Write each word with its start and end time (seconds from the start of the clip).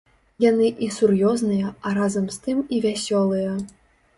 Яны 0.43 0.69
і 0.85 0.87
сур'ёзныя, 0.95 1.67
а 1.89 1.91
разам 1.99 2.25
з 2.37 2.41
тым 2.47 2.65
і 2.77 2.81
вясёлыя. 2.89 3.51